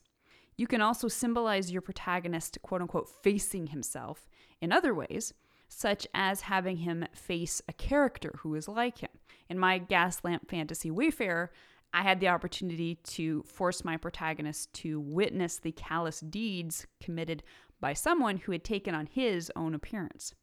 You 0.57 0.67
can 0.67 0.83
also 0.83 1.09
symbolize 1.09 1.73
your 1.73 1.81
protagonist, 1.81 2.59
quote 2.63 2.83
unquote, 2.83 3.09
facing 3.23 3.69
himself 3.69 4.29
in 4.61 4.73
other 4.73 4.95
ways, 4.95 5.33
such 5.69 6.07
as 6.13 6.43
having 6.43 6.79
him 6.79 7.07
face 7.15 7.63
a 7.69 7.73
character 7.73 8.35
who 8.41 8.55
is 8.55 8.69
like 8.69 8.99
him. 8.99 9.09
In 9.49 9.59
my 9.59 9.79
Gaslamp 9.79 10.49
Fantasy 10.49 10.91
Wayfarer, 10.91 11.51
I 11.93 12.03
had 12.03 12.21
the 12.21 12.29
opportunity 12.29 12.95
to 12.95 13.43
force 13.43 13.85
my 13.85 13.97
protagonist 13.97 14.73
to 14.75 15.01
witness 15.01 15.59
the 15.59 15.73
callous 15.73 16.21
deeds 16.21 16.87
committed 17.01 17.43
by 17.81 17.95
someone 17.95 18.37
who 18.39 18.53
had 18.53 18.63
taken 18.63 18.95
on 18.95 19.07
his 19.07 19.51
own 19.57 19.75
appearance. 19.75 20.35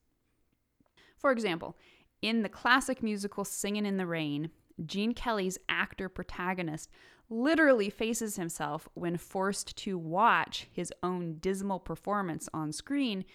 For 1.18 1.32
example, 1.32 1.78
in 2.22 2.42
the 2.42 2.50
classic 2.50 3.02
musical 3.02 3.46
Singin' 3.46 3.86
in 3.86 3.98
the 3.98 4.06
Rain, 4.06 4.50
Gene 4.86 5.14
Kelly's 5.14 5.58
actor 5.70 6.10
protagonist 6.10 6.90
literally 7.30 7.90
faces 7.90 8.36
himself 8.36 8.88
when 8.94 9.18
forced 9.18 9.76
to 9.78 9.98
watch 9.98 10.68
his 10.72 10.94
own 11.04 11.38
dismal 11.40 11.80
performance 11.80 12.48
on 12.54 12.72
screen 12.72 13.26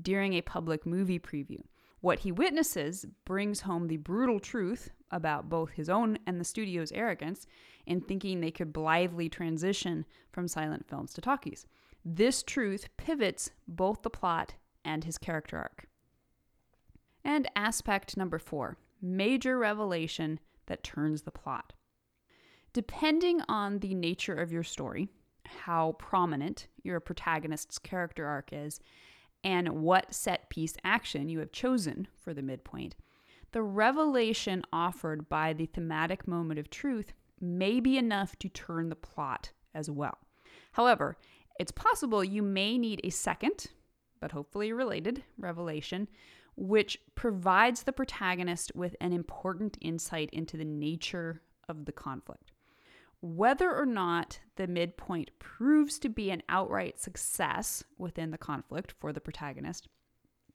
during 0.00 0.34
a 0.34 0.42
public 0.42 0.86
movie 0.86 1.18
preview. 1.18 1.60
What 2.02 2.18
he 2.18 2.32
witnesses 2.32 3.06
brings 3.24 3.60
home 3.60 3.86
the 3.86 3.96
brutal 3.96 4.40
truth 4.40 4.90
about 5.12 5.48
both 5.48 5.70
his 5.70 5.88
own 5.88 6.18
and 6.26 6.40
the 6.40 6.44
studio's 6.44 6.90
arrogance 6.90 7.46
in 7.86 8.00
thinking 8.00 8.40
they 8.40 8.50
could 8.50 8.72
blithely 8.72 9.28
transition 9.28 10.04
from 10.32 10.48
silent 10.48 10.88
films 10.88 11.14
to 11.14 11.20
talkies. 11.20 11.64
This 12.04 12.42
truth 12.42 12.88
pivots 12.96 13.52
both 13.68 14.02
the 14.02 14.10
plot 14.10 14.54
and 14.84 15.04
his 15.04 15.16
character 15.16 15.56
arc. 15.56 15.86
And 17.24 17.48
aspect 17.54 18.16
number 18.16 18.40
four 18.40 18.76
major 19.00 19.56
revelation 19.56 20.40
that 20.66 20.82
turns 20.82 21.22
the 21.22 21.30
plot. 21.30 21.72
Depending 22.72 23.42
on 23.48 23.78
the 23.78 23.94
nature 23.94 24.34
of 24.34 24.50
your 24.50 24.64
story, 24.64 25.08
how 25.44 25.92
prominent 26.00 26.66
your 26.82 26.98
protagonist's 26.98 27.78
character 27.78 28.26
arc 28.26 28.48
is, 28.52 28.80
and 29.44 29.68
what 29.70 30.14
set 30.14 30.48
piece 30.48 30.76
action 30.84 31.28
you 31.28 31.38
have 31.40 31.52
chosen 31.52 32.08
for 32.16 32.32
the 32.32 32.42
midpoint, 32.42 32.94
the 33.52 33.62
revelation 33.62 34.62
offered 34.72 35.28
by 35.28 35.52
the 35.52 35.66
thematic 35.66 36.26
moment 36.26 36.58
of 36.58 36.70
truth 36.70 37.12
may 37.40 37.80
be 37.80 37.98
enough 37.98 38.36
to 38.38 38.48
turn 38.48 38.88
the 38.88 38.96
plot 38.96 39.50
as 39.74 39.90
well. 39.90 40.18
However, 40.72 41.16
it's 41.58 41.72
possible 41.72 42.24
you 42.24 42.42
may 42.42 42.78
need 42.78 43.00
a 43.04 43.10
second, 43.10 43.66
but 44.20 44.32
hopefully 44.32 44.72
related, 44.72 45.22
revelation, 45.36 46.08
which 46.56 46.98
provides 47.14 47.82
the 47.82 47.92
protagonist 47.92 48.72
with 48.74 48.94
an 49.00 49.12
important 49.12 49.76
insight 49.80 50.30
into 50.32 50.56
the 50.56 50.64
nature 50.64 51.42
of 51.68 51.84
the 51.84 51.92
conflict. 51.92 52.52
Whether 53.24 53.72
or 53.72 53.86
not 53.86 54.40
the 54.56 54.66
midpoint 54.66 55.30
proves 55.38 56.00
to 56.00 56.08
be 56.08 56.32
an 56.32 56.42
outright 56.48 56.98
success 56.98 57.84
within 57.96 58.32
the 58.32 58.38
conflict 58.38 58.92
for 58.98 59.12
the 59.12 59.20
protagonist, 59.20 59.86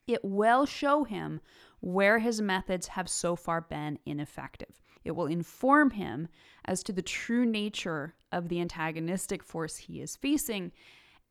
it 0.06 0.24
will 0.24 0.66
show 0.66 1.06
him 1.06 1.40
where 1.80 2.20
his 2.20 2.42
methods 2.42 2.88
have 2.88 3.08
so 3.08 3.38
far 3.38 3.62
been 3.62 4.00
ineffective. 4.06 4.82
It 5.06 5.12
will 5.12 5.28
inform 5.28 5.92
him 5.92 6.28
as 6.66 6.84
to 6.84 6.92
the 6.92 7.02
true 7.02 7.46
nature 7.46 8.16
of 8.34 8.50
the 8.50 8.60
antagonistic 8.60 9.44
force 9.44 9.78
he 9.78 10.02
is 10.02 10.18
facing, 10.18 10.74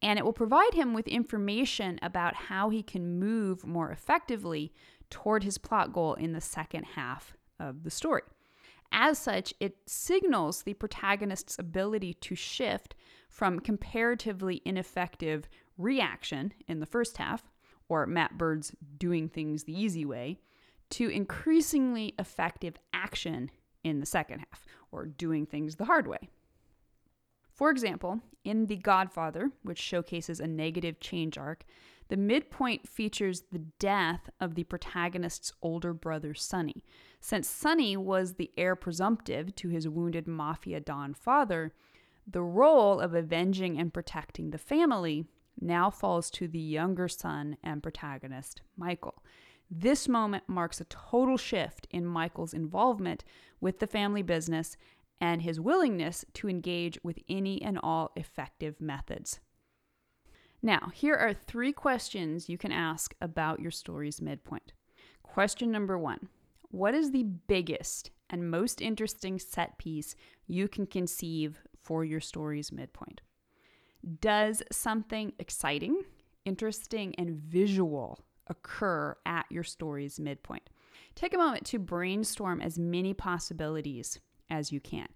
and 0.00 0.18
it 0.18 0.24
will 0.24 0.32
provide 0.32 0.72
him 0.72 0.94
with 0.94 1.06
information 1.06 1.98
about 2.00 2.34
how 2.34 2.70
he 2.70 2.82
can 2.82 3.18
move 3.18 3.66
more 3.66 3.90
effectively 3.90 4.72
toward 5.10 5.44
his 5.44 5.58
plot 5.58 5.92
goal 5.92 6.14
in 6.14 6.32
the 6.32 6.40
second 6.40 6.84
half 6.84 7.36
of 7.60 7.82
the 7.82 7.90
story. 7.90 8.22
As 8.92 9.18
such, 9.18 9.52
it 9.60 9.76
signals 9.86 10.62
the 10.62 10.74
protagonist's 10.74 11.58
ability 11.58 12.14
to 12.14 12.34
shift 12.34 12.94
from 13.28 13.60
comparatively 13.60 14.62
ineffective 14.64 15.48
reaction 15.76 16.52
in 16.66 16.80
the 16.80 16.86
first 16.86 17.18
half, 17.18 17.50
or 17.88 18.06
Matt 18.06 18.38
Bird's 18.38 18.72
doing 18.98 19.28
things 19.28 19.64
the 19.64 19.78
easy 19.78 20.04
way, 20.04 20.38
to 20.90 21.08
increasingly 21.08 22.14
effective 22.18 22.76
action 22.92 23.50
in 23.84 24.00
the 24.00 24.06
second 24.06 24.40
half, 24.40 24.64
or 24.90 25.04
doing 25.06 25.46
things 25.46 25.76
the 25.76 25.84
hard 25.84 26.06
way. 26.06 26.28
For 27.52 27.70
example, 27.70 28.20
in 28.44 28.66
The 28.66 28.76
Godfather, 28.76 29.50
which 29.62 29.78
showcases 29.78 30.40
a 30.40 30.46
negative 30.46 31.00
change 31.00 31.38
arc, 31.38 31.64
the 32.08 32.16
midpoint 32.16 32.88
features 32.88 33.44
the 33.50 33.64
death 33.78 34.30
of 34.40 34.54
the 34.54 34.64
protagonist's 34.64 35.52
older 35.62 35.92
brother, 35.92 36.34
Sonny. 36.34 36.84
Since 37.20 37.48
Sonny 37.48 37.96
was 37.96 38.34
the 38.34 38.52
heir 38.56 38.76
presumptive 38.76 39.54
to 39.56 39.68
his 39.68 39.88
wounded 39.88 40.26
mafia 40.26 40.80
Don 40.80 41.14
father, 41.14 41.72
the 42.26 42.42
role 42.42 43.00
of 43.00 43.14
avenging 43.14 43.78
and 43.78 43.92
protecting 43.92 44.50
the 44.50 44.58
family 44.58 45.26
now 45.60 45.90
falls 45.90 46.30
to 46.32 46.48
the 46.48 46.58
younger 46.58 47.08
son 47.08 47.56
and 47.62 47.82
protagonist, 47.82 48.60
Michael. 48.76 49.22
This 49.70 50.06
moment 50.06 50.44
marks 50.48 50.80
a 50.80 50.84
total 50.84 51.36
shift 51.36 51.88
in 51.90 52.06
Michael's 52.06 52.54
involvement 52.54 53.24
with 53.60 53.80
the 53.80 53.86
family 53.86 54.22
business 54.22 54.76
and 55.20 55.42
his 55.42 55.58
willingness 55.58 56.24
to 56.34 56.48
engage 56.48 56.98
with 57.02 57.18
any 57.28 57.60
and 57.62 57.78
all 57.82 58.12
effective 58.16 58.80
methods. 58.80 59.40
Now, 60.66 60.90
here 60.92 61.14
are 61.14 61.32
three 61.32 61.72
questions 61.72 62.48
you 62.48 62.58
can 62.58 62.72
ask 62.72 63.14
about 63.20 63.60
your 63.60 63.70
story's 63.70 64.20
midpoint. 64.20 64.72
Question 65.22 65.70
number 65.70 65.96
one 65.96 66.28
What 66.72 66.92
is 66.92 67.12
the 67.12 67.22
biggest 67.22 68.10
and 68.28 68.50
most 68.50 68.82
interesting 68.82 69.38
set 69.38 69.78
piece 69.78 70.16
you 70.48 70.66
can 70.66 70.88
conceive 70.88 71.60
for 71.84 72.04
your 72.04 72.18
story's 72.18 72.72
midpoint? 72.72 73.20
Does 74.20 74.60
something 74.72 75.34
exciting, 75.38 76.02
interesting, 76.44 77.14
and 77.16 77.36
visual 77.36 78.24
occur 78.48 79.16
at 79.24 79.46
your 79.48 79.62
story's 79.62 80.18
midpoint. 80.18 80.68
Take 81.14 81.32
a 81.32 81.38
moment 81.38 81.64
to 81.66 81.78
brainstorm 81.78 82.60
as 82.60 82.76
many 82.76 83.14
possibilities 83.14 84.18
as 84.50 84.72
you 84.72 84.80
can. 84.80 85.06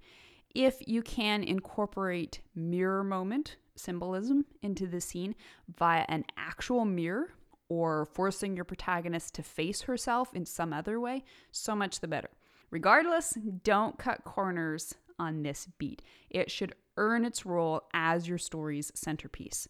If 0.54 0.82
you 0.86 1.02
can 1.02 1.44
incorporate 1.44 2.40
mirror 2.54 3.04
moment 3.04 3.56
symbolism 3.76 4.44
into 4.62 4.86
the 4.86 5.00
scene 5.00 5.34
via 5.68 6.04
an 6.08 6.24
actual 6.36 6.84
mirror 6.84 7.32
or 7.68 8.04
forcing 8.04 8.56
your 8.56 8.64
protagonist 8.64 9.34
to 9.34 9.42
face 9.42 9.82
herself 9.82 10.34
in 10.34 10.44
some 10.44 10.72
other 10.72 10.98
way, 10.98 11.24
so 11.52 11.76
much 11.76 12.00
the 12.00 12.08
better. 12.08 12.30
Regardless, 12.70 13.38
don't 13.62 13.98
cut 13.98 14.24
corners 14.24 14.94
on 15.18 15.42
this 15.42 15.68
beat. 15.78 16.02
It 16.28 16.50
should 16.50 16.74
earn 16.96 17.24
its 17.24 17.46
role 17.46 17.82
as 17.92 18.28
your 18.28 18.38
story's 18.38 18.90
centerpiece. 18.94 19.68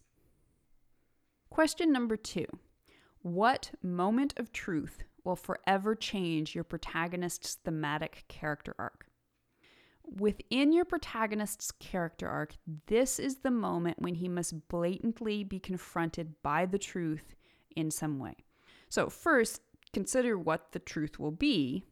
Question 1.49 1.91
number 1.91 2.17
two 2.17 2.47
What 3.21 3.71
moment 3.83 4.33
of 4.37 4.51
truth 4.51 5.03
will 5.23 5.35
forever 5.35 5.93
change 5.93 6.55
your 6.55 6.63
protagonist's 6.63 7.55
thematic 7.55 8.23
character 8.27 8.73
arc? 8.79 9.10
Within 10.17 10.73
your 10.73 10.83
protagonist's 10.83 11.71
character 11.71 12.27
arc, 12.27 12.55
this 12.87 13.17
is 13.17 13.37
the 13.37 13.51
moment 13.51 14.01
when 14.01 14.15
he 14.15 14.27
must 14.27 14.67
blatantly 14.67 15.43
be 15.43 15.59
confronted 15.59 16.35
by 16.43 16.65
the 16.65 16.77
truth 16.77 17.33
in 17.75 17.89
some 17.91 18.19
way. 18.19 18.35
So, 18.89 19.09
first, 19.09 19.61
consider 19.93 20.37
what 20.37 20.73
the 20.73 20.79
truth 20.79 21.17
will 21.17 21.31
be, 21.31 21.85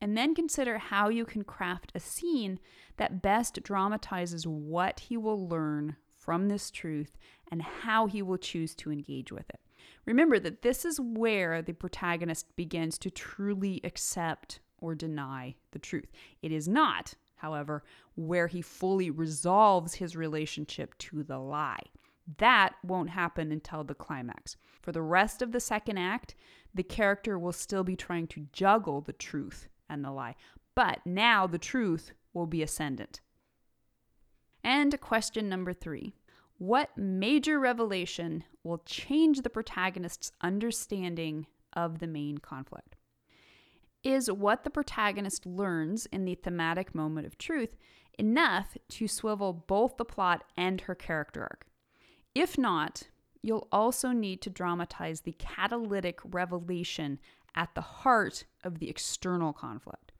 and 0.00 0.16
then 0.16 0.36
consider 0.36 0.78
how 0.78 1.08
you 1.08 1.24
can 1.24 1.42
craft 1.42 1.90
a 1.94 2.00
scene 2.00 2.60
that 2.96 3.22
best 3.22 3.62
dramatizes 3.64 4.46
what 4.46 5.00
he 5.00 5.16
will 5.16 5.48
learn 5.48 5.96
from 6.16 6.48
this 6.48 6.70
truth 6.70 7.16
and 7.50 7.60
how 7.60 8.06
he 8.06 8.22
will 8.22 8.38
choose 8.38 8.74
to 8.76 8.92
engage 8.92 9.32
with 9.32 9.48
it. 9.50 9.60
Remember 10.06 10.38
that 10.38 10.62
this 10.62 10.84
is 10.84 11.00
where 11.00 11.60
the 11.60 11.72
protagonist 11.72 12.54
begins 12.56 12.98
to 12.98 13.10
truly 13.10 13.80
accept 13.82 14.60
or 14.78 14.94
deny 14.94 15.56
the 15.72 15.78
truth. 15.78 16.10
It 16.42 16.52
is 16.52 16.68
not, 16.68 17.14
however, 17.44 17.84
where 18.14 18.46
he 18.46 18.62
fully 18.62 19.10
resolves 19.10 19.94
his 19.94 20.16
relationship 20.16 20.96
to 20.96 21.22
the 21.22 21.38
lie. 21.38 21.82
That 22.38 22.72
won't 22.82 23.10
happen 23.10 23.52
until 23.52 23.84
the 23.84 23.94
climax. 23.94 24.56
For 24.80 24.92
the 24.92 25.02
rest 25.02 25.42
of 25.42 25.52
the 25.52 25.60
second 25.60 25.98
act, 25.98 26.34
the 26.72 26.82
character 26.82 27.38
will 27.38 27.52
still 27.52 27.84
be 27.84 27.96
trying 27.96 28.28
to 28.28 28.46
juggle 28.50 29.02
the 29.02 29.12
truth 29.12 29.68
and 29.90 30.02
the 30.02 30.10
lie, 30.10 30.36
but 30.74 31.00
now 31.04 31.46
the 31.46 31.58
truth 31.58 32.12
will 32.32 32.46
be 32.46 32.62
ascendant. 32.62 33.20
And 34.62 34.98
question 35.02 35.46
number 35.50 35.74
three 35.74 36.14
What 36.56 36.96
major 36.96 37.60
revelation 37.60 38.44
will 38.62 38.78
change 38.86 39.42
the 39.42 39.50
protagonist's 39.50 40.32
understanding 40.40 41.46
of 41.74 41.98
the 41.98 42.06
main 42.06 42.38
conflict? 42.38 42.96
Is 44.04 44.30
what 44.30 44.64
the 44.64 44.70
protagonist 44.70 45.46
learns 45.46 46.04
in 46.06 46.26
the 46.26 46.34
thematic 46.34 46.94
moment 46.94 47.26
of 47.26 47.38
truth 47.38 47.74
enough 48.18 48.76
to 48.90 49.08
swivel 49.08 49.64
both 49.66 49.96
the 49.96 50.04
plot 50.04 50.44
and 50.58 50.82
her 50.82 50.94
character 50.94 51.40
arc? 51.40 51.66
If 52.34 52.58
not, 52.58 53.04
you'll 53.40 53.66
also 53.72 54.12
need 54.12 54.42
to 54.42 54.50
dramatize 54.50 55.22
the 55.22 55.32
catalytic 55.38 56.20
revelation 56.22 57.18
at 57.54 57.74
the 57.74 57.80
heart 57.80 58.44
of 58.62 58.78
the 58.78 58.90
external 58.90 59.54
conflict. 59.54 60.12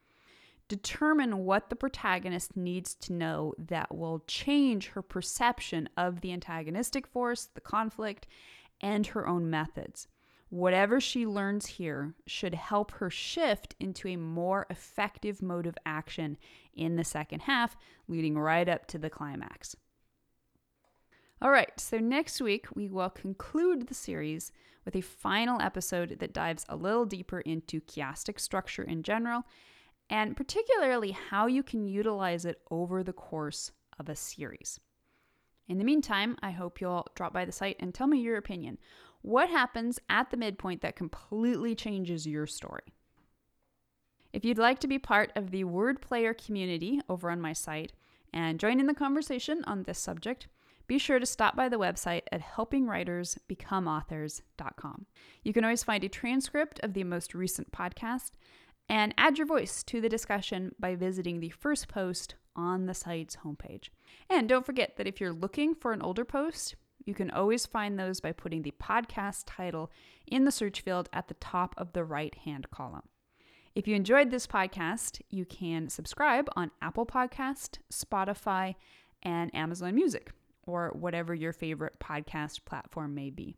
Determine 0.66 1.44
what 1.44 1.68
the 1.68 1.76
protagonist 1.76 2.56
needs 2.56 2.94
to 2.94 3.12
know 3.12 3.52
that 3.58 3.94
will 3.94 4.20
change 4.26 4.88
her 4.88 5.02
perception 5.02 5.90
of 5.94 6.22
the 6.22 6.32
antagonistic 6.32 7.06
force, 7.06 7.50
the 7.54 7.60
conflict, 7.60 8.26
and 8.80 9.08
her 9.08 9.28
own 9.28 9.50
methods. 9.50 10.08
Whatever 10.54 11.00
she 11.00 11.26
learns 11.26 11.66
here 11.66 12.14
should 12.28 12.54
help 12.54 12.92
her 12.92 13.10
shift 13.10 13.74
into 13.80 14.06
a 14.06 14.14
more 14.14 14.68
effective 14.70 15.42
mode 15.42 15.66
of 15.66 15.76
action 15.84 16.36
in 16.72 16.94
the 16.94 17.02
second 17.02 17.40
half, 17.40 17.76
leading 18.06 18.38
right 18.38 18.68
up 18.68 18.86
to 18.86 18.98
the 18.98 19.10
climax. 19.10 19.74
All 21.42 21.50
right, 21.50 21.72
so 21.80 21.98
next 21.98 22.40
week 22.40 22.68
we 22.72 22.88
will 22.88 23.10
conclude 23.10 23.88
the 23.88 23.94
series 23.94 24.52
with 24.84 24.94
a 24.94 25.00
final 25.00 25.60
episode 25.60 26.20
that 26.20 26.32
dives 26.32 26.64
a 26.68 26.76
little 26.76 27.04
deeper 27.04 27.40
into 27.40 27.80
chiastic 27.80 28.38
structure 28.38 28.84
in 28.84 29.02
general, 29.02 29.42
and 30.08 30.36
particularly 30.36 31.10
how 31.30 31.48
you 31.48 31.64
can 31.64 31.88
utilize 31.88 32.44
it 32.44 32.60
over 32.70 33.02
the 33.02 33.12
course 33.12 33.72
of 33.98 34.08
a 34.08 34.14
series. 34.14 34.78
In 35.68 35.78
the 35.78 35.84
meantime, 35.84 36.36
I 36.42 36.50
hope 36.50 36.80
you'll 36.80 37.06
drop 37.14 37.32
by 37.32 37.44
the 37.44 37.52
site 37.52 37.76
and 37.80 37.94
tell 37.94 38.06
me 38.06 38.20
your 38.20 38.36
opinion. 38.36 38.78
What 39.22 39.48
happens 39.48 39.98
at 40.10 40.30
the 40.30 40.36
midpoint 40.36 40.82
that 40.82 40.96
completely 40.96 41.74
changes 41.74 42.26
your 42.26 42.46
story? 42.46 42.92
If 44.32 44.44
you'd 44.44 44.58
like 44.58 44.78
to 44.80 44.88
be 44.88 44.98
part 44.98 45.32
of 45.36 45.50
the 45.50 45.64
word 45.64 46.02
player 46.02 46.34
community 46.34 47.00
over 47.08 47.30
on 47.30 47.40
my 47.40 47.52
site 47.52 47.92
and 48.32 48.60
join 48.60 48.80
in 48.80 48.86
the 48.86 48.94
conversation 48.94 49.62
on 49.64 49.84
this 49.84 49.98
subject, 49.98 50.48
be 50.86 50.98
sure 50.98 51.18
to 51.18 51.24
stop 51.24 51.56
by 51.56 51.70
the 51.70 51.78
website 51.78 52.24
at 52.30 52.42
helpingwritersbecomeauthors.com. 52.42 55.06
You 55.42 55.52
can 55.52 55.64
always 55.64 55.84
find 55.84 56.04
a 56.04 56.08
transcript 56.08 56.78
of 56.82 56.92
the 56.92 57.04
most 57.04 57.32
recent 57.32 57.72
podcast 57.72 58.32
and 58.88 59.14
add 59.16 59.38
your 59.38 59.46
voice 59.46 59.82
to 59.84 60.02
the 60.02 60.10
discussion 60.10 60.74
by 60.78 60.94
visiting 60.94 61.40
the 61.40 61.48
first 61.50 61.88
post 61.88 62.34
on 62.56 62.86
the 62.86 62.94
site's 62.94 63.36
homepage. 63.44 63.88
And 64.28 64.48
don't 64.48 64.66
forget 64.66 64.96
that 64.96 65.06
if 65.06 65.20
you're 65.20 65.32
looking 65.32 65.74
for 65.74 65.92
an 65.92 66.02
older 66.02 66.24
post, 66.24 66.76
you 67.04 67.14
can 67.14 67.30
always 67.30 67.66
find 67.66 67.98
those 67.98 68.20
by 68.20 68.32
putting 68.32 68.62
the 68.62 68.74
podcast 68.82 69.44
title 69.46 69.90
in 70.26 70.44
the 70.44 70.52
search 70.52 70.80
field 70.80 71.08
at 71.12 71.28
the 71.28 71.34
top 71.34 71.74
of 71.76 71.92
the 71.92 72.04
right 72.04 72.34
hand 72.34 72.70
column. 72.70 73.08
If 73.74 73.88
you 73.88 73.96
enjoyed 73.96 74.30
this 74.30 74.46
podcast, 74.46 75.20
you 75.30 75.44
can 75.44 75.88
subscribe 75.88 76.48
on 76.54 76.70
Apple 76.80 77.06
Podcast, 77.06 77.78
Spotify, 77.92 78.76
and 79.22 79.54
Amazon 79.54 79.94
Music 79.94 80.30
or 80.66 80.90
whatever 80.94 81.34
your 81.34 81.52
favorite 81.52 81.98
podcast 81.98 82.64
platform 82.64 83.14
may 83.14 83.30
be. 83.30 83.56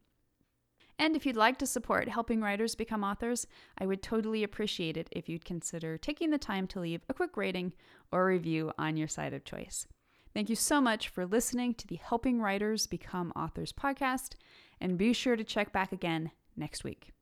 And 0.99 1.15
if 1.15 1.27
you'd 1.27 1.37
like 1.37 1.59
to 1.59 1.67
support 1.67 2.09
helping 2.09 2.41
writers 2.41 2.75
become 2.75 3.05
authors, 3.05 3.47
I 3.79 3.87
would 3.87 4.03
totally 4.03 4.43
appreciate 4.43 4.97
it 4.97 5.09
if 5.13 5.29
you'd 5.29 5.45
consider 5.45 5.99
taking 5.99 6.31
the 6.31 6.39
time 6.39 6.67
to 6.69 6.81
leave 6.81 7.03
a 7.09 7.15
quick 7.15 7.37
rating 7.37 7.75
or 8.11 8.27
review 8.27 8.73
on 8.79 8.97
your 8.97 9.09
site 9.09 9.35
of 9.35 9.45
choice. 9.45 9.87
Thank 10.33 10.49
you 10.49 10.57
so 10.57 10.81
much 10.81 11.09
for 11.09 11.27
listening 11.27 11.75
to 11.75 11.87
the 11.87 11.97
Helping 11.97 12.41
Writers 12.41 12.87
Become 12.87 13.33
Authors 13.35 13.73
podcast, 13.73 14.35
and 14.81 14.99
be 14.99 15.13
sure 15.13 15.37
to 15.37 15.45
check 15.45 15.73
back 15.73 15.93
again 15.93 16.31
next 16.57 16.85
week. 16.85 17.16